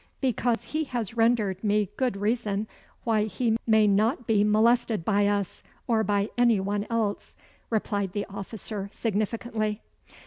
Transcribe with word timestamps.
"Because 0.19 0.63
he 0.63 0.85
has 0.85 1.15
rendered 1.15 1.63
me 1.63 1.89
good 1.95 2.17
reason 2.17 2.67
why 3.03 3.25
he 3.25 3.55
may 3.67 3.85
not 3.85 4.25
be 4.25 4.43
molested 4.43 5.05
by 5.05 5.27
us 5.27 5.61
or 5.85 6.03
by 6.03 6.31
any 6.39 6.59
one 6.59 6.87
else," 6.89 7.35
replied 7.69 8.13
the 8.13 8.25
officer, 8.27 8.89
significantly. 8.91 9.83